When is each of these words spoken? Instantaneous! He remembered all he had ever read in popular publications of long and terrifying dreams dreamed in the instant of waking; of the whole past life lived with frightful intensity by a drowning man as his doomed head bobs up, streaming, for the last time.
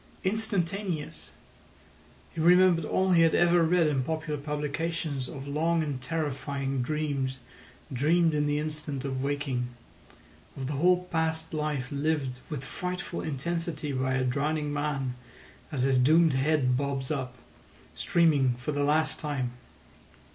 Instantaneous! 0.23 1.29
He 2.33 2.41
remembered 2.41 2.85
all 2.85 3.11
he 3.11 3.21
had 3.21 3.35
ever 3.35 3.61
read 3.61 3.85
in 3.85 4.01
popular 4.01 4.39
publications 4.41 5.27
of 5.29 5.47
long 5.47 5.83
and 5.83 6.01
terrifying 6.01 6.81
dreams 6.81 7.37
dreamed 7.93 8.33
in 8.33 8.47
the 8.47 8.57
instant 8.57 9.05
of 9.05 9.21
waking; 9.21 9.67
of 10.57 10.65
the 10.65 10.73
whole 10.73 11.03
past 11.11 11.53
life 11.53 11.91
lived 11.91 12.39
with 12.49 12.63
frightful 12.63 13.21
intensity 13.21 13.91
by 13.91 14.15
a 14.15 14.23
drowning 14.23 14.73
man 14.73 15.13
as 15.71 15.83
his 15.83 15.99
doomed 15.99 16.33
head 16.33 16.75
bobs 16.75 17.11
up, 17.11 17.35
streaming, 17.93 18.53
for 18.55 18.71
the 18.71 18.83
last 18.83 19.19
time. 19.19 19.51